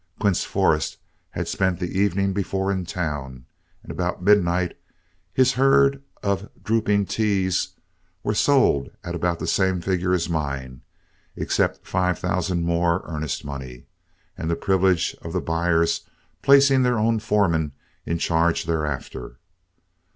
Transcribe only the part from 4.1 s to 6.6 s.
midnight his herd of